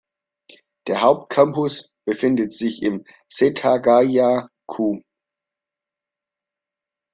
[0.87, 5.03] Der Hauptcampus befindet sich im Setagaya-ku.